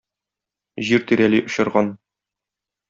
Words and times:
Җир 0.89 1.05
тирәли 1.11 1.43
очырган. 1.51 1.95